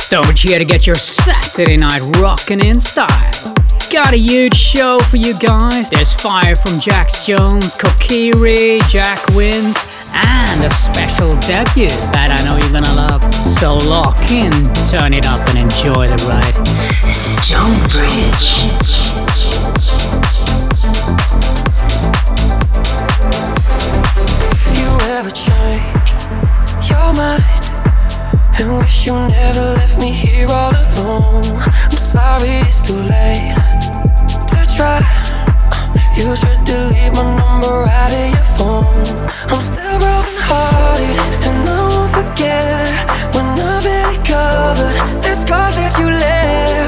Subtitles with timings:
[0.00, 3.54] Stonebridge here to get your Saturday night rockin' in style.
[3.92, 5.88] Got a huge show for you guys.
[5.88, 9.76] There's fire from Jax Jones, Kokiri, Jack Wins,
[10.12, 13.22] and a special debut that I know you're gonna love.
[13.58, 14.50] So lock in,
[14.90, 16.56] turn it up, and enjoy the ride.
[17.06, 18.97] Stonebridge.
[27.18, 27.42] mind
[28.60, 31.44] and wish you never left me here all alone.
[31.90, 33.58] I'm sorry it's too late
[34.50, 35.02] to try.
[36.16, 39.06] You should delete my number out of your phone.
[39.50, 41.18] I'm still broken hearted
[41.48, 42.86] and I won't forget
[43.34, 44.96] when I've been covered.
[45.24, 46.87] The scars that you left.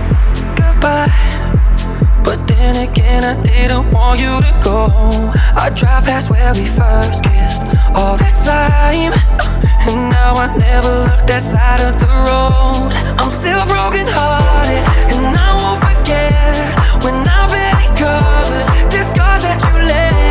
[3.01, 4.87] again, I didn't want you to go.
[5.55, 7.61] I drive past where we first kissed
[7.95, 9.13] all that time.
[9.87, 12.91] And now I never look that side of the road.
[13.19, 16.55] I'm still broken hearted, and I won't forget
[17.03, 20.30] when I've been covered the scars that you left.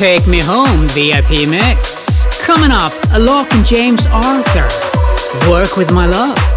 [0.00, 2.24] Take Me Home VIP Mix.
[2.40, 4.66] Coming up, Alok and James Arthur.
[5.50, 6.49] Work with My Love.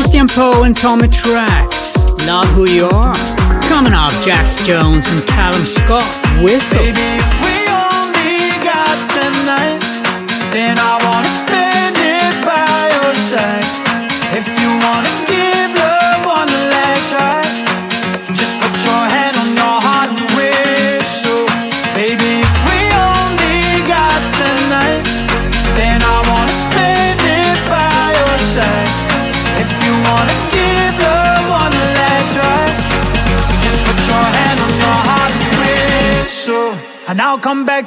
[0.00, 2.08] Christian Poe and Tommy Trax.
[2.26, 3.14] Love Who You Are.
[3.64, 6.02] Coming up, Jax Jones and Calum Scott.
[6.42, 6.78] Whistle.
[6.78, 7.29] Baby.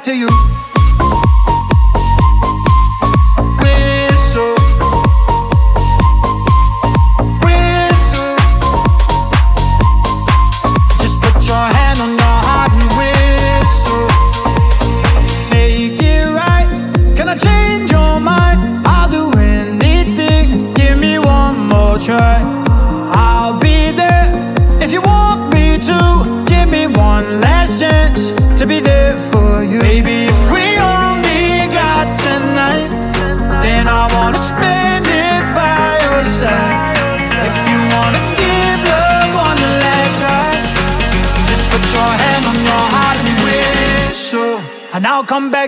[0.04, 0.43] to you.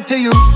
[0.06, 0.55] to you.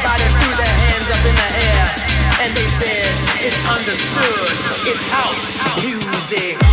[0.00, 1.84] Everybody threw their hands up in the air
[2.40, 3.04] and they said,
[3.44, 6.69] It's understood, it's house music.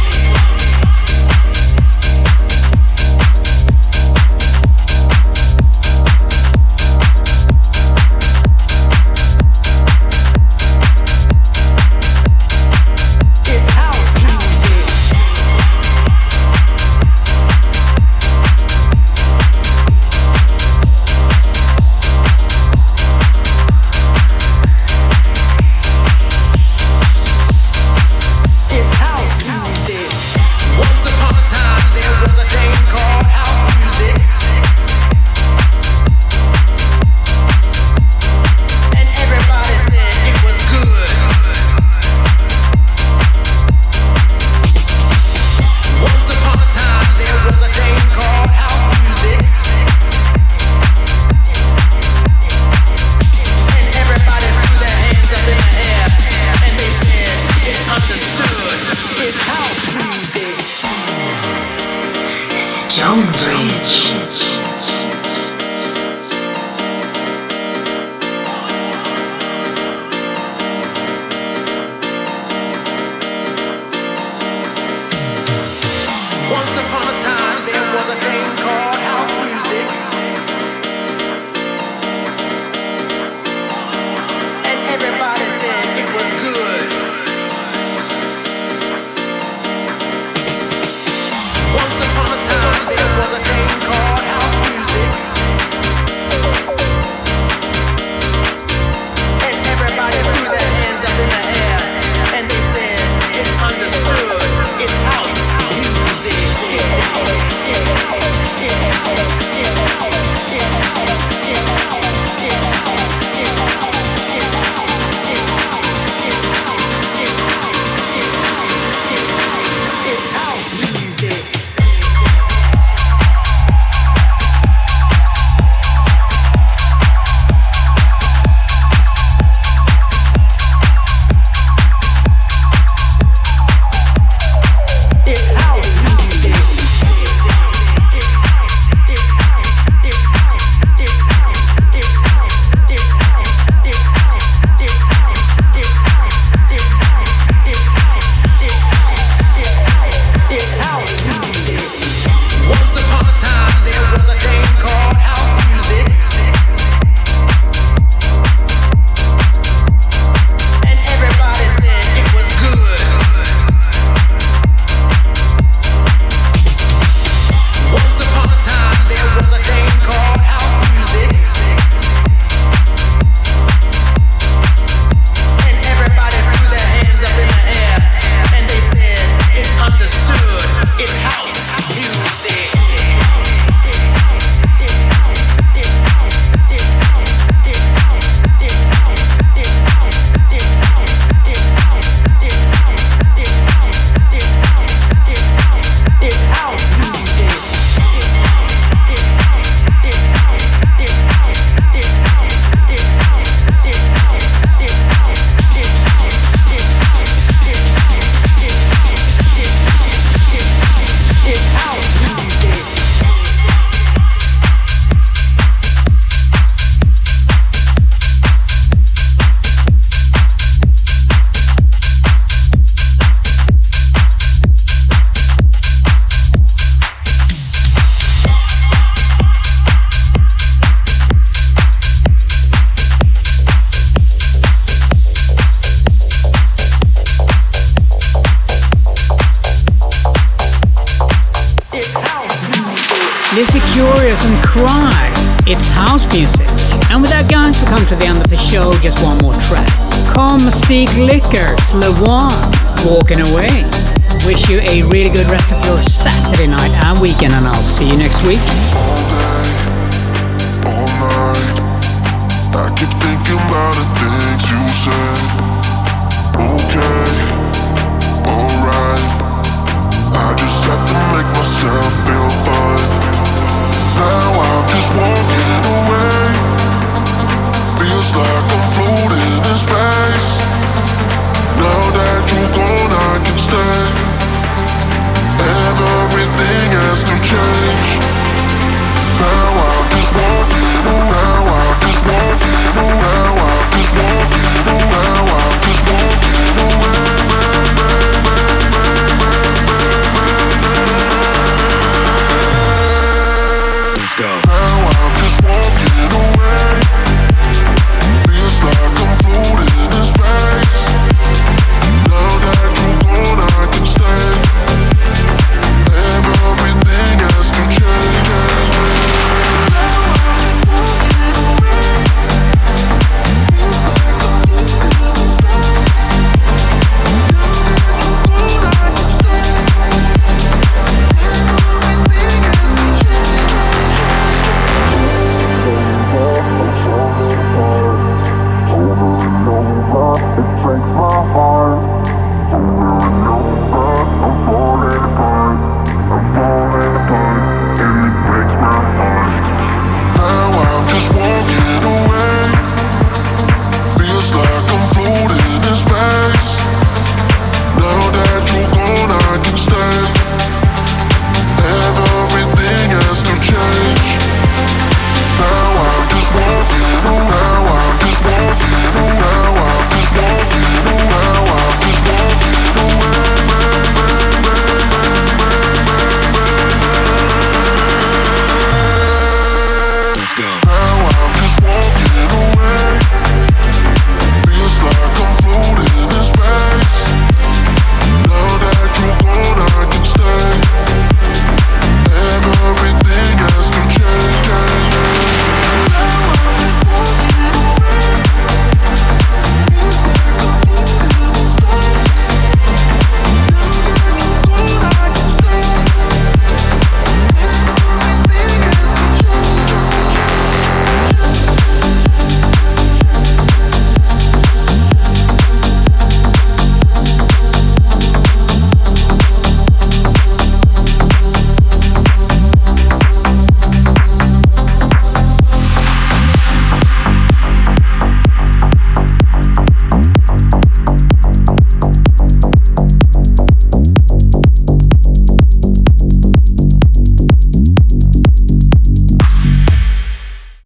[257.38, 259.57] Weekend, and I'll see you next week.